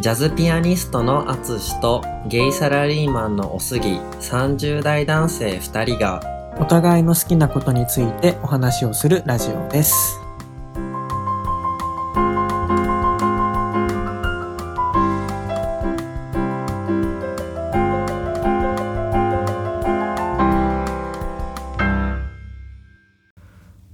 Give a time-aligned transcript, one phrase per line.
[0.00, 6.22] ジャズピアニストのアツシとゲイサラリーマンのおすぎ30代男性2人が
[6.58, 10.18] お互いの好きなことについてお話をするラジオです。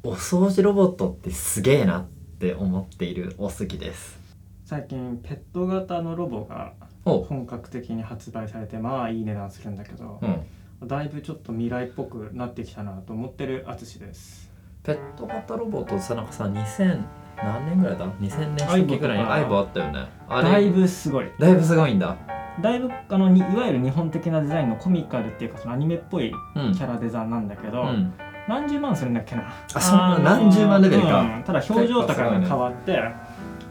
[0.05, 4.28] お掃除ロボットってすげえなって思っているおすぎです。
[4.69, 6.75] 最近ペット型のロボが
[7.07, 10.87] お本格的に発売されてまあいい値段するんだけどう、ん。
[10.87, 14.53] だいぶちょっと未来っぽくなってきたなと思ってる淳です
[14.83, 17.03] ペット型ロボットさなんかさ2000
[17.43, 20.07] 何年ぐらいだ ?2000 年初期ぐらいにアイボあったよね。
[20.29, 22.19] だいぶすごいだいぶすごいんだ。
[22.61, 26.75] だいぶあのにいわゆる日本的なデザインのコミカルっていうかそのアニメっぽいうん。
[26.75, 28.13] キャラデザなんだけど、うん。
[28.47, 29.51] 何十万するんだっけな？
[29.73, 32.99] あそんな何十万レベルかうんただ表情とかが変わって、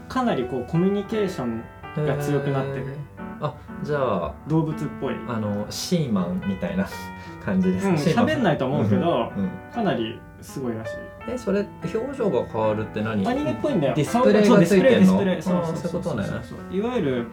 [0.08, 1.62] かなりこうコミュニケーション
[2.06, 2.96] が強くなってる。
[3.40, 5.14] あじゃあ動物っぽい。
[5.28, 6.86] あのシーマンみたいな
[7.44, 9.50] 感じですうん喋んないと思うけどうんうん。
[9.72, 10.92] かなりすごいらしい。
[11.30, 13.26] えそれ表情が変わるって何？
[13.26, 13.94] アニメっぽいんだよ。
[13.94, 15.18] ディスプレイがついてんの？
[15.42, 16.24] そうそうそうそう。
[16.42, 17.26] そういわゆる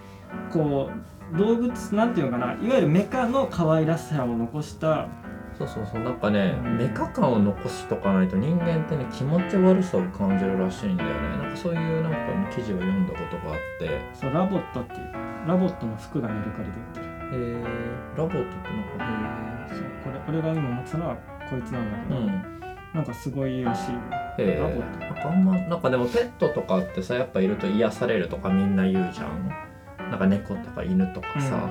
[0.51, 0.89] こ
[1.33, 2.53] う動物なんていうのかな。
[2.53, 5.07] いわゆるメカの可愛らしさを残した
[5.57, 11.29] そうそうそうなんかね、うんメカ感を残しとかないと人間ってね気持ち悪さを感じるらしいんだよね。
[11.37, 13.85] なんかそういうなんか、ね、記事を読んだことがあって。
[13.85, 15.13] へそうラボットっていう
[15.47, 17.05] ラボットの服がメルカリで売ってる。
[17.33, 17.63] え
[18.17, 21.15] ラボットってなんかそうこれ俺が今持つのは
[21.49, 22.61] こいつなんだけど、へえうん。
[22.93, 23.91] なんかすごいらしい。
[24.37, 24.99] えラボット。
[24.99, 29.49] なんかあんまなんかでもペットとかってさやっぱいると癒されるとかみんな言うじゃん
[30.15, 31.69] なんか猫とか犬とかさ、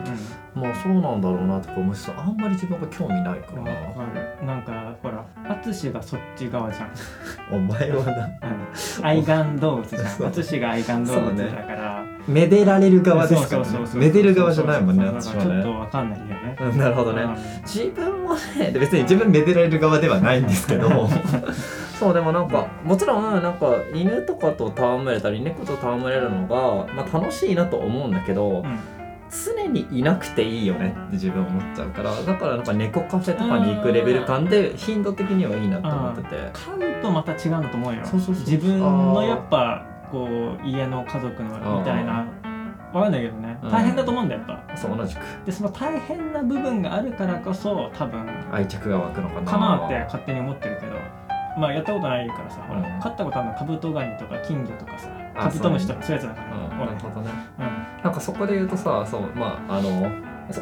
[0.55, 3.63] まあそうなんだろうなとか思うしあんまり自分が興味ないから。
[3.63, 3.71] か
[4.41, 4.47] る。
[4.47, 5.25] なんかほら
[5.63, 6.91] 淳がそっち側じゃん。
[7.51, 8.27] お前はな。
[8.27, 8.65] うん
[9.03, 10.05] 愛玩動物じゃん。
[10.31, 11.84] 淳が愛玩動物だから、
[12.27, 13.79] めでられる側ですからね。
[13.95, 15.33] めでる側じゃないもんねそうそうそう。
[15.33, 17.23] ちょっ私はねとわかんないよね、うんなるほどね。
[17.23, 17.37] うん。
[17.63, 20.89] 自分もね別に自分めでられる側ではないんですけど
[21.99, 28.79] そうでもなんかもちろんなんか犬とかと戯れたり猫と戯れるのが、まあ、楽しいなと思うんだけど、うん
[29.35, 36.51] 常にいなくていいよねって自分思っちゃうからだからなんか猫カフェとかに行くレベル感で頻度的にはいいなと思ってて。
[36.53, 38.03] 飼うとまた違うんだと思うよ。
[38.03, 42.27] 自分のやっぱこう家の家族のみたいな。
[42.93, 43.59] わかんないけどね。
[43.61, 43.71] うん。
[43.71, 44.77] 大変だと思うんだよやっぱ。
[44.77, 45.21] そう同じく。
[45.45, 49.51] でその大変な部分があるからこそ多分愛着が湧くのかな。
[49.51, 50.95] かなって勝手に思ってるけど。
[51.59, 53.01] まあやったことないからさ、うん。
[53.01, 57.31] 飼ったことあるのカブトガニとか金魚とかさあカブトムシとかそういうやつだから、うん、なるほどね。
[57.59, 58.03] うん。
[58.03, 60.11] なんかそこで言うとさそうまああの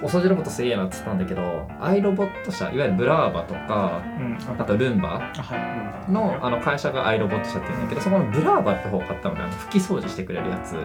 [0.02, 4.38] お掃除ロボットすげえなって言ったんだけどアイロボット社いわゆるブラーバとかうん。
[4.58, 9.42] あとルンバあはいあの会社がアイロボット社って言うんだけどそこのブラーバって方を買ったのね。
[9.68, 10.76] 拭き掃除してくれるやつ。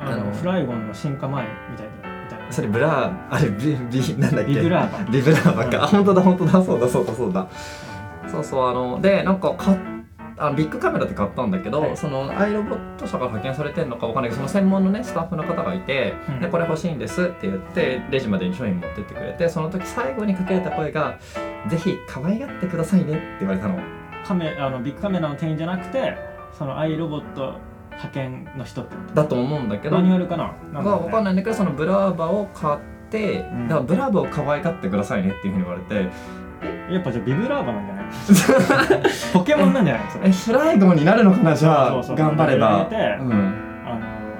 [0.00, 1.92] あのフライゴンの進化前みたいな。
[2.50, 4.52] それブラーあれビビなんだっけ？
[4.52, 5.10] ビブラーバ。
[5.10, 5.84] ビブラーバか、うん。
[5.84, 6.52] あ本当だ本当だ。
[6.62, 7.46] そうだそうだそうだ。
[8.30, 9.78] そうそうあのでなんか買っ
[10.36, 21.18] あのビックカメラって買ったんだけど、はいそのアイロボット社から派遣されてるのかわかんないけどその専門のねスタッフの方がいて、うんでこれ欲しいんですって言ってレジまでに商品持ってってくれてその時最後にかけられた声が
[21.68, 23.78] 「ぜひ可愛がってくださいね」って言われたの。
[24.26, 26.16] カメあのビックカメラの店員じゃなくて
[26.52, 27.54] そのアイロボット
[27.90, 29.96] 派遣の人ってだと思うんだけど。
[29.96, 32.78] マニュアルかななねがわかんないんだけどそのブラーバを買っ
[33.10, 36.10] て、んだからブラーバを可愛がってくださいねっていうふうに言われて
[36.94, 39.10] やっぱじゃあビブラーバなんじゃない？
[39.32, 40.28] ポケモンなんじゃないそれ？
[40.28, 42.88] えフライゴンになるのかなじゃあ頑張れば。
[42.88, 42.94] う
[43.24, 43.54] ん。
[43.86, 43.94] あ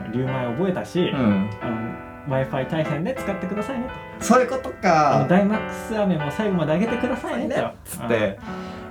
[0.09, 1.51] の竜舞覚えたし、うん。
[1.63, 1.85] あの
[2.27, 3.85] w i f i 大変で使ってくださいね
[4.19, 4.25] と。
[4.25, 7.71] そういうことあかのダイマックス飴も最後まで上げてくださいねと。
[7.85, 8.39] つって。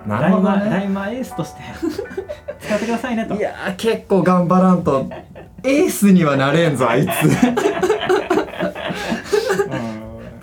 [0.05, 0.57] なダイるほどね。
[0.65, 1.61] マダイマエースとして
[2.59, 3.33] 使ってくださいねと。
[3.35, 5.07] いやー結構頑張らんと。
[5.63, 7.07] エースにはなれんぞあいつ。
[7.07, 7.07] う
[7.49, 7.55] ん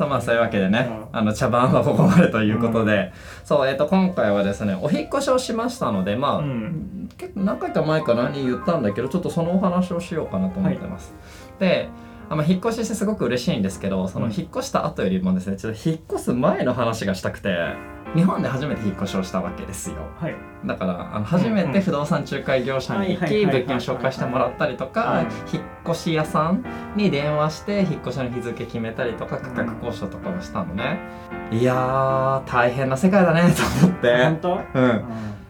[0.00, 1.18] とまあそういうわけでねうん。
[1.18, 3.12] あの茶番はここまでということで、
[3.44, 7.08] そうえっ、と今回はですねお引っ越しをしましたのでまあ、うん。
[7.18, 11.14] 結構何回か前かなに言ったんだけどちょっとそのお話をしようかなと思ってます、
[11.58, 11.88] で
[12.28, 14.32] あまあ、引っ越ししてすごく嬉しいんですけどそのうん。
[14.32, 17.74] 引っ越した後よりもですねちょっと引っ越す前の話がしたくて、
[18.14, 19.96] 日本で初めて引っ越しをしたわけですよ。
[20.18, 20.34] はい。
[20.66, 25.26] だからあの初めて不動産仲介業者に行き物件を紹介してもらったりとかはい。
[25.52, 26.64] 引っ越し屋さん
[26.96, 30.98] に電話して引っ越しの日付決めたりとか価格交渉とかをしたのね。
[31.50, 34.24] いやー大変な世界だねと思って。
[34.24, 34.60] 本当？
[34.74, 35.04] うん。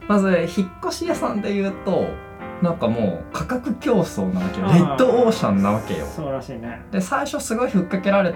[0.07, 2.09] まず引っ越し屋さんで言うと
[2.62, 4.67] なんかもう価格競争なわけよ。
[4.67, 6.07] レッドオーシャンなわけよ。
[6.07, 6.83] そうらしいね。
[6.93, 8.35] で最初すごいふっかけられ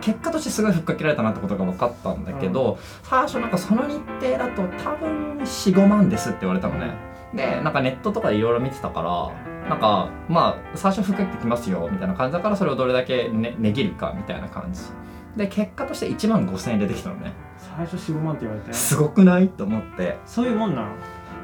[0.00, 6.94] 結果としてすごいふっかけられたなってことが分かったんだけど、最初なんかその日程だと多分45万ですって言われたのね。
[7.34, 14.82] でなんかネットとかでいろいろ見てたからなんかまあ最初ふっかけてきますよみたいな感じだからそれをどれだけね値切るかみたいな感じ。
[15.36, 17.32] で結果として1万5000円でできたのね。
[17.58, 18.72] 最初45万って言われて。
[18.72, 19.48] すごくない？
[19.48, 20.16] と思って。
[20.24, 20.88] そういうもんなの？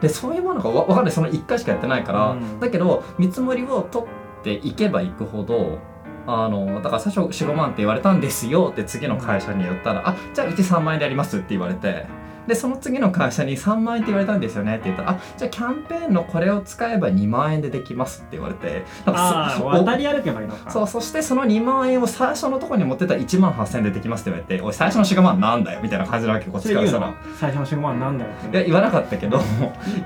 [0.02, 1.12] でそういうものがわわかんない。
[1.12, 2.60] その1回しかやってないから、うん。
[2.60, 4.08] だけど見積もりを取っ
[4.42, 5.78] ていけばいくほど
[6.26, 12.06] あのだから最初45万って言われたんですよって次の会社に言ったら「あじゃあうち3万円でやります」って言われて
[12.46, 14.76] でその次の会社に3万円って言われたんですよね。
[14.76, 20.70] って言ったら「あじゃあキャンペーンのこれを使えば2万円でできます」って言われてあそあ渡り歩けばいいのか。
[20.70, 27.14] そうそしてその2万円を最初のところに持ってたら1万8000円でできますって言われて「おい最初の45万なんだよ」みたいな感じなわけこっちからしたら。
[27.38, 28.56] 最初の45万なんだよって。
[28.56, 29.40] いや言わなかったけど。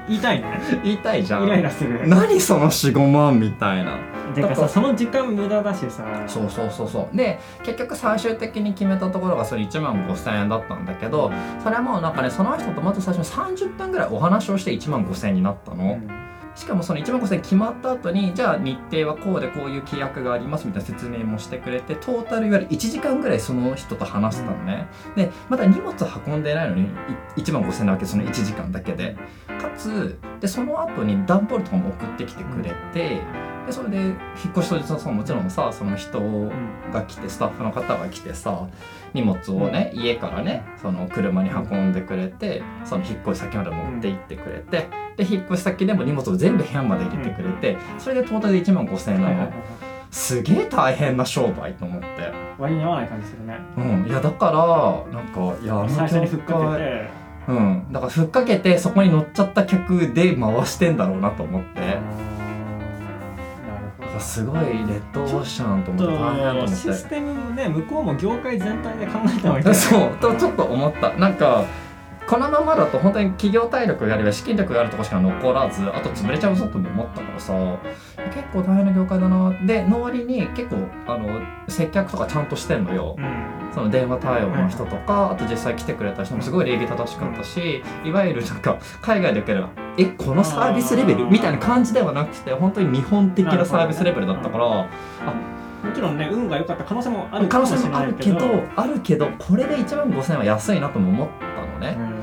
[0.09, 0.61] 言いたいね。
[0.82, 1.47] 言いたいじゃん。
[1.47, 2.06] イライラする。
[2.06, 3.93] 何その45万みたいな。
[4.35, 6.05] てかさその時間無駄だしさ。
[6.27, 7.17] そうそうそうそう。
[7.17, 11.31] で結局最終的に決めたところがそれ1万5000円だったんだけど
[11.62, 16.08] それはもうなんかねその人とまず最初に30分ぐらいお話をして1万5000円になったの、うん。
[16.55, 25.94] しかもその1万5000円決まった後にじゃあ日程はこうでこういう契約がありますみたいな説明もしてくれてトータルいわゆる1時間ぐらいその人と話してたのね、でまだ荷物
[26.26, 26.84] 運んでないのに
[27.37, 29.17] い1万5000円なわけその1時間だけで。
[29.56, 33.22] かつでその後に段ボールとかも送ってきてくれて、
[33.67, 34.17] でそれで引っ
[34.57, 36.51] 越し当日のさもちろんさその人うん
[36.93, 38.69] が来てスタッフの方が来てさ
[39.13, 49.21] 荷物をね家からねその車に運んでくれてその引っ越し先まで持って行ってくれてで引っ越し先でも荷物を全部部屋まで入れてくれてそれでトータルで1万5000円。
[49.23, 49.53] なの
[50.11, 52.07] すげえ大変な商売と思って。
[52.59, 53.59] 割に合わない感じするね。
[53.77, 54.07] うん。
[54.09, 57.09] いやだからなんかいやあの最初にふっかけて。
[57.49, 57.87] うん。
[57.93, 61.99] だからふっかけてそこに乗っちゃった客で回してんだろうなと思って
[64.21, 66.75] すごいレッドオーシャンと思って大変だと思って。
[66.75, 69.75] システムね向こうも業界全体で考えた方がいい。
[69.75, 71.15] そうとちょっと思った。
[71.15, 71.65] なんか
[72.27, 77.53] このままだと本当に企業体力があれば資金力があるとこしか残らずあと潰れちゃうぞとも思ったからさ
[78.37, 79.50] 結構大変な業界だな。
[79.65, 83.17] での割に結構あの接客とかちゃんとしてんのよ。
[83.19, 83.56] うん。
[83.73, 89.69] その電話対応の人とかあと実際来てくれた人もすごい礼儀正しかったしいわゆるなんか海外で受ければ
[89.99, 94.89] えこのサービスレベルみたいな感じではなくて本当に日本的なサービスレベルだったから。
[95.85, 98.39] もちろんね運が良かった可能性もある可能かもしれ性もあるけど
[98.75, 102.16] あるけどこれで1万5000円は安いなとも思ったのね、うん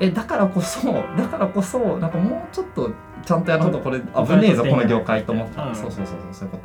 [0.00, 2.90] えだからこそだからこそなんかもうちょっと
[3.24, 5.74] ちゃんとやらないとこれ危ねえぞこの業界と思った、うん。
[5.74, 6.58] そうそうそうそうそういうこ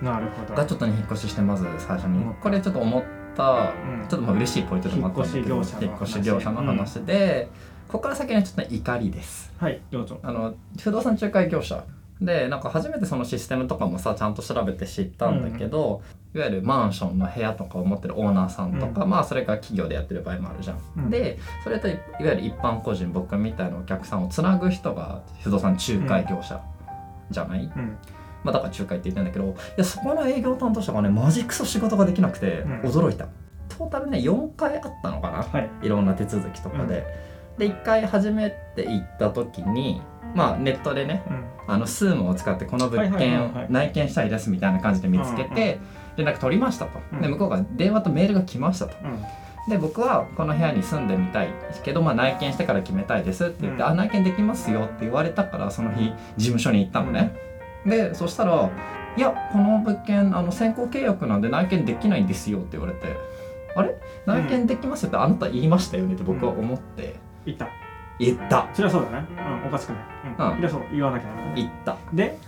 [0.00, 0.04] と。
[0.04, 0.54] なるほど。
[0.54, 2.34] がちょっとね引っ越ししてまず最初に、うん。
[2.34, 3.02] これちょっと思っ
[3.36, 4.08] たうん。
[4.08, 5.86] ちょっとまあ嬉しいポイントでもあったんだけど引っ越し業者の話。
[5.86, 7.48] 引っ越し業者の話で、
[7.88, 9.52] ここから先はちょっとね怒りです。
[9.58, 10.18] はいどうぞ。
[10.22, 11.84] あの不動産仲介業者
[12.24, 16.02] でなんか初めてそのシステムとかもさちゃんと調べて知ったんだけど、
[16.34, 20.78] いわゆるマンションの部屋とかを持ってるオーナーさんとか、うまあそれから企業でやってる場合もあるじゃん。
[20.96, 21.10] うん。
[21.10, 26.60] でそれといいわゆる一般個人僕みたいなお客さんをつなぐ人が不動産仲介業者
[27.30, 27.96] じゃない、うん。
[28.44, 32.80] まあだから仲介って言ってんだけどいやそこの営業担当者がねマジクソ仕事ができなくてうん。
[32.82, 33.26] 驚いた、
[33.68, 35.42] トータルね4回あったのかな？
[35.42, 35.70] はい。
[35.82, 37.04] いろんな手続きとかで、
[37.58, 40.00] で1回初めて行った時に
[40.34, 41.44] まあネットでねうん。
[41.68, 45.78] あのスームを使ってこの物件を内見したいですみたいな感じで見つけて
[46.16, 47.22] 連絡取りましたと、うん。
[47.22, 48.96] で向こうが電話とメールが来ましたと。
[49.04, 49.22] うん。
[49.70, 51.48] で僕はこの部屋に住んでみたい
[51.84, 53.88] けど、まあ、内見してから決めたいですって言って、うん。
[53.88, 57.32] あ内見できますよって言われたからその日事務所に行ったのね、
[57.86, 58.70] でそしたら
[59.16, 63.06] 「いやこの物件あの先行契約なんで内見できないんですよ」って言われて
[63.76, 63.94] 「あれ？
[64.26, 67.14] 内見できますよってあなた言いましたよね」って僕は思って。
[67.44, 67.66] 言った
[68.18, 68.68] 言った。
[68.72, 69.26] それはそうだね。
[69.62, 69.98] うんおかしくない。
[70.38, 70.52] うん。
[70.54, 70.60] うん。
[70.60, 71.96] いやそう言わなきゃな言った。
[72.12, 72.38] で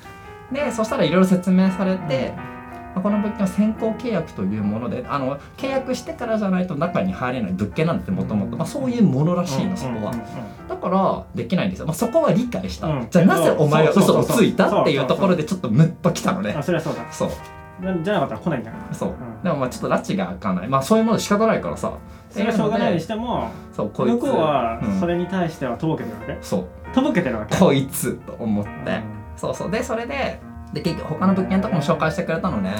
[0.52, 10.68] でそしたらいろいろ説明されて、まあこの物件は先行契約というものであの契約してからじゃないと中に入れない物件なんてもともとまあそういうものらしいのそこは、うんうんうん。
[10.68, 13.08] だからできないんですよ、まあ、そこは理解した、うん。
[13.10, 16.52] じゃあなぜお前は嘘をついたっていうところでちょっとムッときたのね。
[16.52, 17.10] あそれはそうだ。
[17.10, 17.28] そう。
[17.28, 17.34] な
[17.80, 18.94] じゃなかったら来ないんだから。
[18.94, 19.42] そう、ん。
[19.42, 20.68] でもまあちょっと拉致が開かない。
[20.68, 21.92] まあそういうもの仕方ないからさ。
[22.30, 24.12] それはしょうがないにしてもそうこいつ。
[24.14, 25.00] 向こうはうん。
[25.00, 26.38] それに対してはとぼけてるわけ。
[26.40, 26.66] そう。
[26.94, 27.56] とぼけてるわけ。
[27.56, 29.02] こいつと思って、うん。
[29.36, 29.70] そうそう。
[29.70, 30.40] でそれで
[30.72, 32.74] で結局他の物件とかも紹介してくれたのね。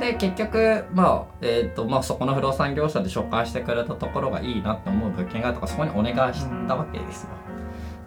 [0.00, 7.30] で結局まあえっ、とまあそこの不動産業者で紹介してくれたところがいいなって思う物件があるとかそこにお願いしたわけですよ。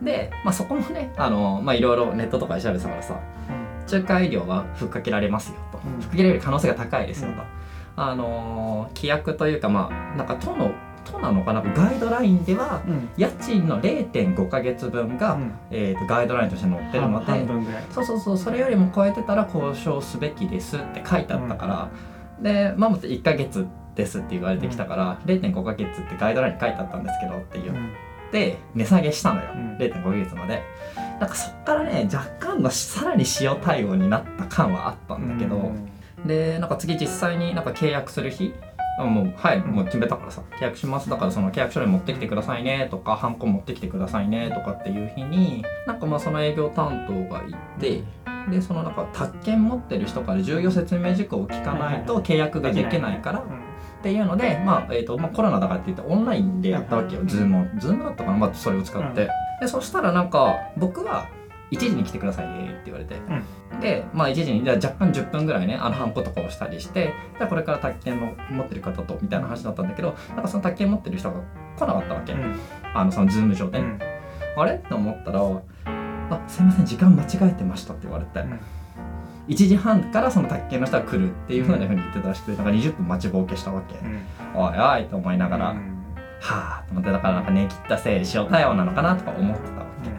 [0.02, 3.20] で、まあ、そこもねあのまあいろいろネットとかで調べてたからさ。
[3.92, 6.18] 仲介料はふっかけられますよと、うん。
[6.18, 7.44] れる可能性が高いですよと、うん。
[7.96, 10.72] あの規約というかまあなんか都の
[11.06, 11.62] 都なのかな？
[11.62, 13.10] ガイドラインではうん。
[13.18, 15.52] 家賃の0.5ヶ月分が、うん。
[15.72, 17.34] えー、とガイドラインとして載ってるので
[17.92, 21.90] そうそうそうそれよりも超えてたら交渉すべきですって書いてあったから、
[22.42, 27.76] でまあもっと1ヶ月ですって言われてきたから、0.5ヶ月ってガイドラインに書いてあったんですけどって言っ
[28.32, 29.78] て値下げしたのよ、うん。
[29.78, 30.62] 0.5ヶ月まで
[31.20, 35.72] なんかそっからね若干のさらに塩対応になった感はあったんだけど、
[36.26, 38.54] でなんか次実際になんか契約する日
[39.00, 41.10] あもうはいもう決めたからさ契約します。
[41.10, 48.04] だからその契約書類持ってきてくださいねとかハンコ持ってきてくださいねとかっていう日になんかまあその営業担当がいて
[48.50, 61.28] でそのなんか宅建持ってる人から重要説明事項を聞かないと契約ができないからっていうので、まあえーとまあ、コロナだからって言ってオンラインでやったわけよ、うんズームをズームだったかな、まあ、それを使って、でそしたらなんか僕は
[61.72, 63.16] 1時に来てくださいねって言われて、
[63.80, 71.42] で、まあ、1時にじゃあ若干10分ぐらいねあのハンコとかをしたりしてじゃあこれから宅建の持ってる方とみたいな話だったんだけどなんかその宅建持ってる人が
[71.78, 72.60] 来なかったわけ、うん。
[72.94, 74.00] あのそのズーム上で、うん。
[74.58, 74.76] あれ？
[74.76, 75.42] って思ったら
[76.32, 78.60] 「あすいません時間間違えてました」って言われて、うん。
[79.48, 84.22] 1時半からその宅建の人が来るっていうふうに言ってたらしくてなんか20分待ちぼうけしたわけ、うん。
[84.56, 85.99] おいおいと思いながら、うん
[86.40, 90.10] はあと思ってだからなんか値切ったせいで塩対応なのかなとか思ってたわけ、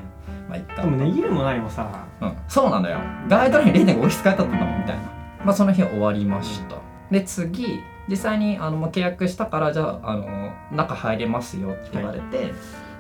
[0.48, 2.98] まあいっかでも値切るも何もさうん、そうなのよ。
[3.28, 5.02] ガイドライン0.5引き換えたったんだもんみたいな。
[5.44, 6.76] まあその日は終わりました。
[7.10, 12.52] で次実際にあのもう契約したからじゃああの中入れますよって言われて、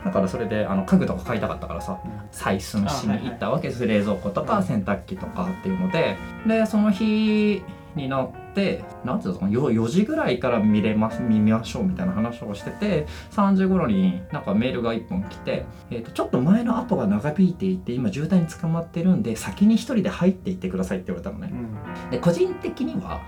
[0.04, 1.98] だからそれであの家具とか買いたかったからさ
[2.32, 4.62] 採寸しに行ったわけです、冷蔵庫とかうん。
[4.62, 6.16] 洗濯機とかっていうので。
[6.46, 7.62] でその日
[7.94, 21.52] になってなんていうのかな 4, 4時ぐらいから見れます見ましょうみたいな話をしてて3時頃になんかメールが1本来て、えーと「ちょっと前のアポが長引いていて今渋滞に捕まってるんで先に1人で入っていってください」って言われたのね。
[21.52, 22.06] う。
[22.08, 22.10] ん。
[22.10, 23.20] で個人的には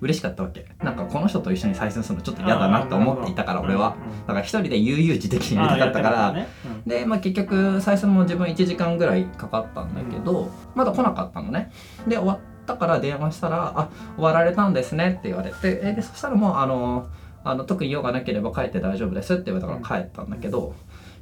[0.00, 0.66] 嬉しかったわけ。
[0.82, 3.96] なんかこの人と一緒に採寸するのちょっと嫌だなと思っていたから俺は。
[4.26, 6.46] だから一人で悠々自適にやりたかったから、
[6.86, 11.72] で、まあ、結局採寸も自分1時間ぐらいかかったんだけど、まだ来なかったのね。
[12.06, 12.38] で終わ
[12.74, 17.06] ったから電話したら「あ終わられたんですね」って言われてえでそしたらもうあの
[17.44, 20.74] あの特に用がなければ帰って大丈夫ですって言われたから帰ったんだけど、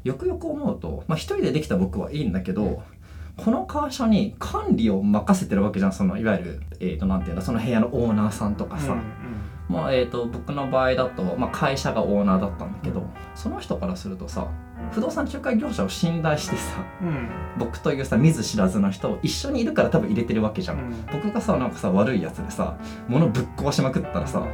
[0.03, 2.83] よくよく思うと、まあ、一人でできた僕はいいんだけど
[3.37, 8.97] この会社に管理を任せてるわけじゃんそのいわゆる、えー、となんていうのその部屋のオーナーさんとかさ、
[9.69, 14.49] まあえー、と僕の場合だと、まあ、会社がオーナーだったんだけど、その人からするとさ
[14.93, 17.29] 不動産仲介業者を信頼してさうん。
[17.59, 22.77] 僕というさ見ず知らずの人を一緒にいるから多分入れてるわけじゃん、僕がさなんかさ悪いやつでさ
[23.09, 24.47] 物ぶっ壊しまくったらさ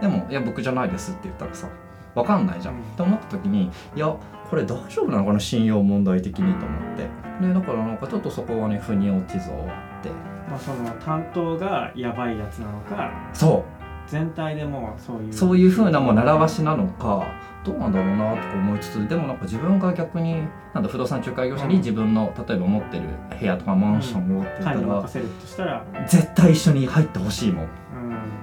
[0.00, 1.68] でも「いや僕じゃないです」って言ったらさ
[2.14, 2.80] 分かんないじゃん、うん。
[2.80, 4.14] って思った時にいや
[4.48, 7.08] これ大丈夫なのかな信用問題的にと思って。
[7.40, 9.64] でだからなんかちょっとそこはね腑に落ちず終わ
[10.00, 10.10] って。
[10.48, 13.80] まあその担当がやばいやつなのかそう。
[14.10, 17.28] 全体でもうそういうそういう風なもう習わしなのか
[17.64, 23.02] どうなんだろうなとか思いつつでもなんか自分が逆になんだ不動産仲介業者に自分の例えば持ってる
[23.38, 25.84] 部屋とかマンションをって言ったら管理任せるとしたら。
[26.08, 27.64] 絶対一緒に入ってほしいもん。
[27.64, 27.72] うん。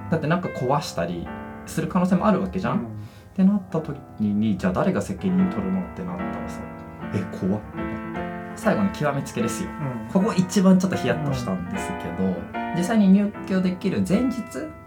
[0.10, 1.28] だってなんか壊したり
[1.66, 2.80] する可能性もあるわけじゃん、っ
[3.36, 6.62] てなった時にじゃあ誰が責任取るのってなったらさ
[7.14, 7.62] え怖っ。
[8.56, 9.70] 最後に極めつけですよ。
[9.70, 10.12] うん。
[10.12, 12.36] ここ一番ちょっとヒヤッとしたんですけど、
[12.76, 14.42] 実際に入居できる前日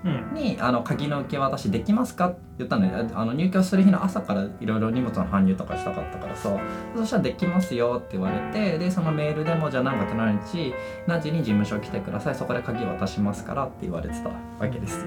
[0.04, 0.34] うん。
[0.34, 6.58] にあの鍵の受け渡しできますかって言ったのにあの入居する日の朝からいろいろ荷物の搬入とかしたかったからさ
[6.96, 10.72] そしたらできますよって言われてでそのメールでもじゃあ何月何日
[11.06, 14.34] 何時に事務所来てくださいそこで鍵渡しますからって言われてたわ
[14.70, 15.06] けですよ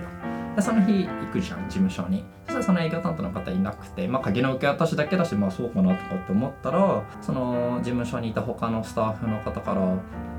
[0.55, 2.23] でその日行くじゃん事務所に。
[2.45, 9.81] そしたらその営業担当の方いなくてまあ鍵の受け渡しだけだしまあそうかなとかって思ったらその事務所にいた他のスタッフの方から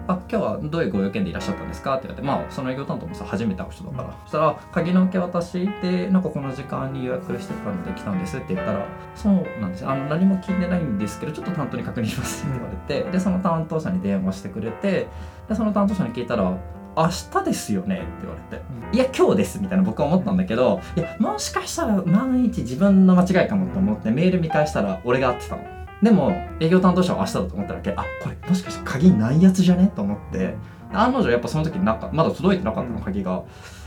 [0.07, 8.85] あ今日はどういうご用件でいらっしゃったんですか?」って言われてまあその営業担当もさ初めて会う人だから、そしたら「鍵の受け渡しでなんかこの時間に予約してたので来たんです」って言ったら
[9.17, 9.87] 「そうなんです。
[9.89, 15.09] あの何も聞いてないんですけどちょっと担当に確認します」って言われてでその担当者に電話してくれて
[15.49, 16.53] でその担当者に聞いたら
[16.97, 17.09] 「明
[17.41, 25.63] 日ですよね」って言われて「いや今日です」みたいな僕は思ったんだけどいやもしかしたら万一自分の間違いかもと思ってメール見返したら俺が会ってたの。
[26.03, 27.91] でも営業担当者は明日だと思ったわけ。
[27.97, 29.91] あこれもしかして鍵ないやつじゃね？
[29.95, 30.55] と思って。
[30.93, 33.43] 案の定やっぱその時なんかまだ届いてなかったの鍵が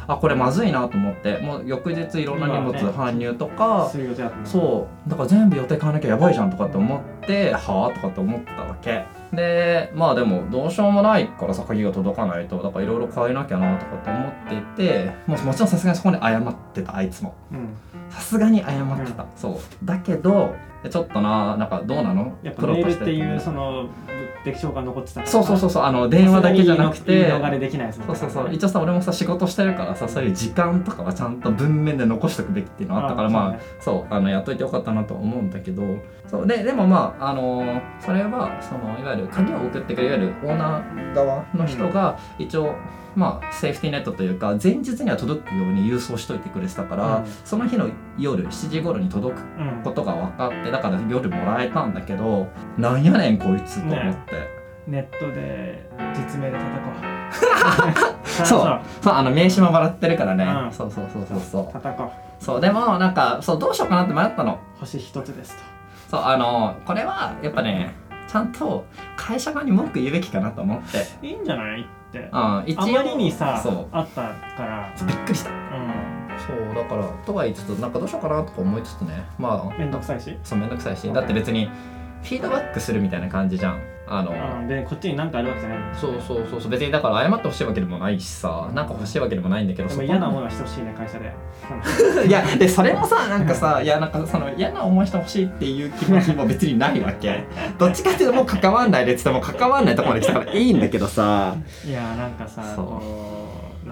[0.07, 3.91] あこれまずいなと思ってもう翌日いろんな荷物搬入とか、
[4.45, 9.05] そうだから全部予定変わらなきゃやばいじゃんとかって思ってはあとかって思ってたわけ。
[9.33, 17.35] でまあでもどうしようもないからさ鍵が届かないとだからいろいろ変えなきゃなとかって思っていてもうもちろんさすがにそこに謝ってたあいつも。
[17.51, 17.69] うん。
[18.09, 19.85] さすがに謝ってた、そう。
[19.85, 20.55] だけど
[20.89, 22.37] ちょっとななんかどうなの？
[22.41, 23.89] やっぱプロとしてメールっていうその
[24.47, 25.83] 物的証が残ってたそうそうそうそう。
[25.83, 27.31] あの電話だけじゃなくて。
[27.31, 28.49] 逃れできないですもんそうそうそう。
[28.49, 33.61] ね一応さ俺もさ仕事してるからさそういう時間とかはちゃんと文面で残しとくべきっていうのあったからあまあそうね。
[33.79, 35.83] そうあのやっといてよかったなと思うんだけど
[36.27, 42.75] そうででもまああのーそれはそのいわゆる鍵を送ってくれるいわゆるオーナー側の人が一応、
[43.15, 47.25] まあセーフティーネットというか前日には届くように郵送しといてくれてたから、うん。
[47.43, 54.33] その日の夜7時頃に届くうんことが分かってだから夜もらえたんだけどなんやねんこいつと思って、
[54.87, 56.91] ネットで実名で叩こ
[58.13, 58.27] う。
[58.45, 58.81] そう。
[59.01, 59.13] そう。
[59.13, 60.71] あの名刺ももらってるからね、うん。
[60.71, 61.73] そうそうそうそうそう。
[61.73, 62.43] 叩こう。
[62.43, 64.59] そうでもなんかそうどうしようかなって迷ったの。
[64.79, 65.63] 星一つですと。
[66.11, 67.93] そうあのこれはやっぱね
[68.27, 68.85] ちゃんと
[69.17, 71.05] 会社側に文句言うべきかなと思って。
[71.21, 72.19] いいんじゃないって。
[72.19, 73.87] うんあまりにさそう。
[73.91, 74.89] あったから。
[75.05, 75.51] びっくりした。
[75.51, 75.53] う
[76.37, 79.25] そうだからとは言いつつなんかどうしようかなとか思いつつね。
[79.37, 80.31] まんめんどくさいし。
[80.31, 81.11] あそうめんどくさいし。
[81.11, 81.69] だって別に
[82.27, 83.81] フィードバックするみたいな感じじゃん。
[84.09, 85.79] あの、うんでこっちに何かあるわけじゃない。
[85.95, 86.71] そうそうそうそう。
[86.71, 91.33] 別にだから謝ってほしいわけでもないしさなんか欲しいわけでもないんだけどそこでも嫌な思いはしてほしいね会社で。
[92.27, 97.43] いやでそれもさなんかさ いやなんかその嫌な思いしてほしいっていう気持ちも別にないわけ。
[97.79, 101.55] どっちかっていうともう関わんないでっつっても関わんないところまで来たからいいんだけどさ。
[101.85, 102.85] いやなんかさそう。
[102.85, 103.01] こ
[103.45, 103.46] う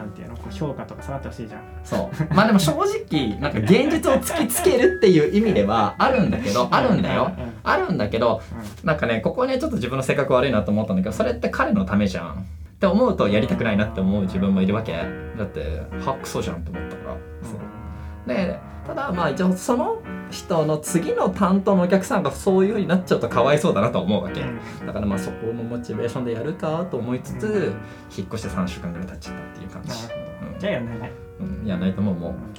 [0.06, 1.62] なんていうのこう評価とか下がってほしいじゃん。
[1.84, 2.34] そう。
[2.34, 7.32] まあでも正直なんか現実を突きつけるっていう意味ではあるんだけどあるんだよ。
[7.64, 8.88] あるんだけどうん。
[8.88, 12.46] なんかねここねちょっと自分の性格悪いなと思ったんだけどそれって彼のためじゃん。
[12.76, 14.94] って思うとやりたくないなって思う自分もいるわけ。
[14.94, 17.18] だってハックソじゃんって思ったから。
[17.42, 17.60] そう
[18.26, 24.42] でただまあ一応その人の次の担当のお客さんがそういう風になっちゃうとかわいそうだなと思うわけ。
[24.42, 24.60] うん。
[24.86, 27.74] だからまあそこのモチベーションでやるかと思いつつ
[28.16, 29.92] 引っ越して3週間ぐらい経っちゃったっていう感じ。
[30.54, 30.60] うん。
[30.60, 31.12] じゃあやんないね。
[31.40, 32.54] うん、いやないと思うもう、うん、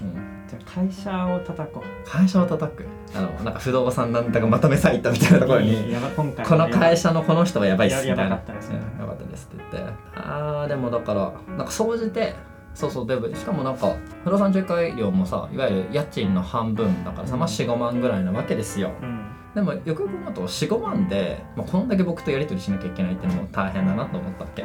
[0.48, 2.08] じゃあ会社を叩こう。
[2.10, 2.84] 会社を叩く。
[3.14, 8.78] あのなんか不動産なんだかまとめサイトみたいなところにこの会社のこの人はやばいっすみやたいなやばかったですね。
[8.78, 9.92] うんやばかったですって言って。
[10.14, 12.34] あーでもだからなんか総じて
[12.76, 18.92] そうそうでしかもなんか不動産仲介料もさいわゆる家賃の半分だからさ、まあ、45万ぐらいなわけですよ。
[19.00, 19.26] うん。
[19.54, 24.64] でもよくよく思うと45万で、まあ、こんだけ僕とやり取りしなきゃいけないっていうのも大変だなと思ったっけ？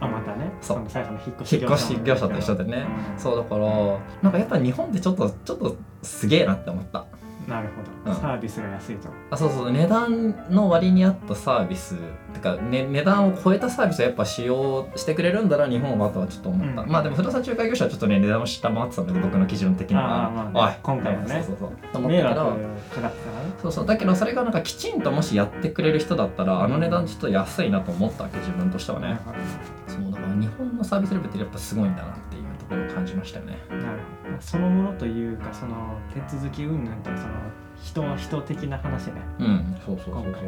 [0.00, 0.50] あまたね。
[0.60, 0.80] そう。
[0.80, 2.84] の最初の引っ越し業者と一緒でね。
[3.16, 3.66] そうだから
[4.22, 7.06] なんかやっぱ日本ってちょっとちょっとすげえなって思った
[7.48, 8.14] なるほうん。
[8.14, 9.08] どサービスが安いと。
[9.30, 9.72] あそうそう。
[9.72, 11.96] 値段の割に合ったサービス
[12.32, 16.90] てか、ね、値段を超えたサービスをやっぱ使用してくれるんだな日本はとはちょっと思った、うん。
[16.90, 20.26] まあでも不動産仲介業者はちょっとね値段を下回ってたんだけど僕の基準的には。
[20.26, 21.28] あーまあね今回はね。
[21.28, 21.92] そうそうそう。
[21.92, 23.14] と思ったけ迷惑かどかってたからね
[23.60, 23.86] そうそう。
[23.86, 29.18] だけどそれがなんかきちんともしやってくれる人だったらあの値段ちょっと安いなと思ったわけ自分としてはね。
[29.88, 34.30] そうだから日本のサービスレベルってやっぱすごいんだなっていうところを感じましたよねなるほど。
[34.32, 37.32] まあそのものというかその手続き云々とその
[37.82, 39.14] 人人的な話ね。
[39.40, 39.76] うん。
[39.84, 40.42] そうそうそうそうそう。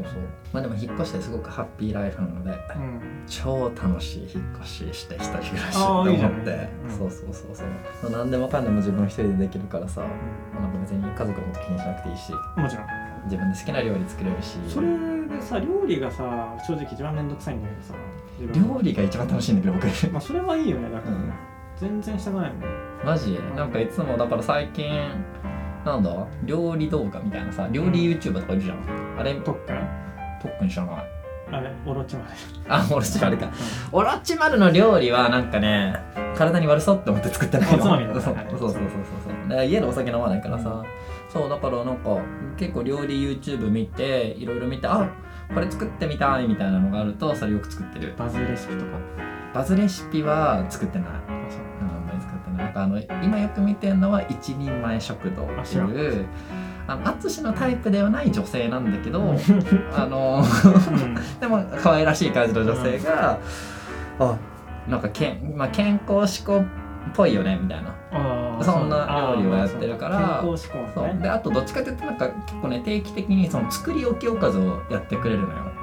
[0.52, 3.00] まあでも引っ越してすごくハッピーライフなのでうん。
[3.26, 6.68] 超楽しい引っ越しして一人暮らしってあ思ってーいいじゃない。
[6.84, 7.56] うんそうそうそう。
[8.00, 10.06] そう何でもかんでも自分一人でできるからさな
[10.68, 12.86] んか別に家族のこと気にしなくていいしもちろん。
[13.24, 14.58] 自分で好きな料理作れるし。
[14.68, 14.88] それ
[15.28, 17.94] でさ料理がさ正直一番めんどくさいんだけどさ
[18.38, 20.12] 自分料理が一番楽しいんだけど僕。
[20.12, 21.32] まあそれはいいよねだから、うん
[21.76, 22.62] 全然したくないもん
[23.04, 23.38] マジ？
[23.56, 24.90] なんかいつもだから最近
[25.84, 26.26] なんだ？
[26.44, 29.18] 料理動画みたいなさ料理 YouTuber とかいるじゃん。
[29.18, 29.34] あれ？
[29.34, 29.76] 特訓？
[30.40, 31.04] 特に知らない？
[31.52, 32.30] あれオロチマで
[32.68, 33.50] あオロチマルか。
[33.92, 35.94] オロチマルの料理はなんかね
[36.34, 37.76] 体に悪そうって思って作ってないの。
[37.76, 38.14] おつまみだ。
[38.14, 38.34] そう。
[38.34, 38.70] そうそうそう
[39.48, 40.82] そう家でお酒飲まないからさ、
[41.28, 42.18] そうだからなんか
[42.56, 45.08] 結構料理 YouTube 見ていろいろ見てあ
[45.52, 48.14] これ作ってみたいみたいなのがあるとそれよく作ってる。
[48.16, 48.98] バズレシピとか
[49.54, 51.08] バズレシピは作ってない。
[51.08, 51.10] あ
[51.84, 52.64] んまり作ってない。
[52.64, 56.26] なんかあの今よく見てるのは一人前食堂っていう
[56.86, 59.20] あの淳のタイプではない女性なんだけど
[59.94, 61.14] あのうん。
[61.40, 63.38] でも可愛らしい感じの女性が、
[64.18, 64.36] あ
[64.88, 66.64] なんかけん、まあ、健康志向っ
[67.14, 67.94] ぽいよねみたいな。
[68.60, 70.50] そんな料理をやってるからそう。
[70.50, 71.06] 健康志向そう。
[71.06, 75.73] ねであとどっちかというとなんか結構ね定期的にその作り置きおかずをやってくれるのよ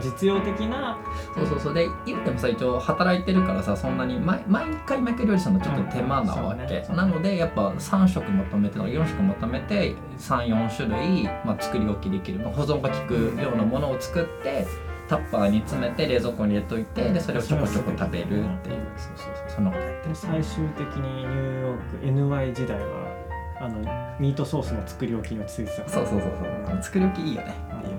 [0.00, 0.98] 実用的な
[1.34, 1.74] そうそうそう。
[1.74, 6.88] で言ってもさ一応働いてるからさそんなに毎毎回毎回料理するのちょっと手間なわけ、うんね。
[6.90, 14.66] なのでやっぱ3食まとめて4食まとめて34種類、まあ、作り置きできる、まあ保存が効くようなものを作って
[15.08, 18.42] タッパーに詰めて冷蔵庫に入れといてでそれをちょこちょこ食べるっていう。
[18.42, 18.54] うん
[18.96, 19.16] そう。
[19.16, 23.24] そうそうそんなことやってるで最終的にニューヨーク NY 時代は
[23.60, 23.78] あの
[24.18, 26.32] ミートソースの作り置きがついてたそうそうそう
[26.66, 26.82] そう。
[26.82, 27.54] 作り置きいいよね。
[27.84, 27.93] う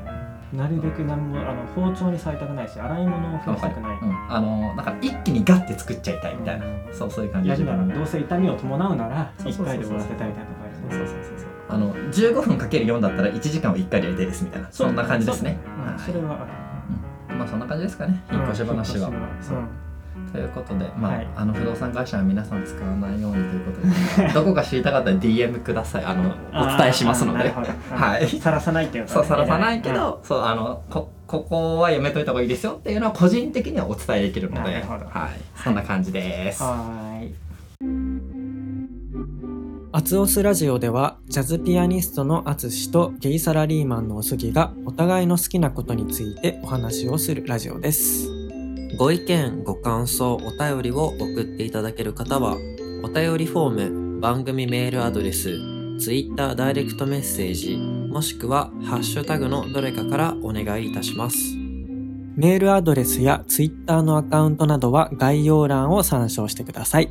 [0.56, 6.94] なるべく何もあの包丁に触りたくないし洗い物を増やしたくない、うん、あのなんか一気にガッて作っちゃいたいみたいな、うん。
[6.94, 7.50] そうそういう感じ。
[7.50, 9.66] やるならどうせ痛みを伴うなら1そうそうそうそう。
[9.66, 11.50] 回で終わらせたいみたいなとこあそうそうそうそう。
[11.68, 14.68] あの15分かける4だったら1時間を1回でやりたいですみたいな。
[14.72, 15.58] そんな感じですね。
[15.98, 16.46] それはあ
[17.32, 17.36] る。
[17.36, 18.24] まあそんな感じですかね。
[18.32, 19.58] 引っ越し話は、うんそう
[20.36, 21.28] ということで、まあはい。
[21.34, 26.06] あの不動産会社は皆さん使わないようにということで どこか知りたかったら DM ください。
[26.06, 27.54] あのお伝えしますので。
[27.90, 28.28] はい。
[28.28, 34.84] さらさないっていうのそうさらさないけど、そうあのこここはやめといた方がいいですよっていうのは個人的にはお伝えできるので。
[35.10, 37.36] はい、そんな感じです、はーい。
[39.94, 48.45] アツオスラジオではジャズピアニストのアツシとゲイサラリーマンのおすぎがお互いの好きなことについてお話をするラジオです。
[48.98, 52.56] ご意見、ご感想、お便りを送っていただける方は、
[53.04, 55.60] お便りフォーム、番組メールアドレス、
[56.00, 61.38] Twitter ダイレクトメッセージ、もしくはハッシュタグのどれかからお願いいたします。
[62.36, 67.10] メールアドレスやツイッターのアカウントなどは概要欄を参照してください。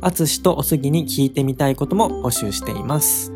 [0.00, 3.32] アツシとおすぎに聞いてみたいことも募集しています。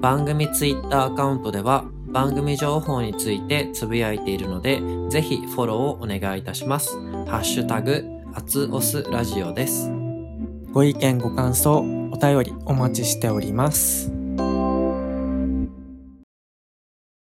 [0.00, 4.80] 番組 Twitter アカウントでは、番組情報についてつぶやいているので、
[5.10, 6.96] ぜひフォローをお願いいたします。
[7.30, 9.88] ハッシュタグ、アツオスラジオです。
[10.72, 14.19] ご意見ご感想、お便りお待ちしております。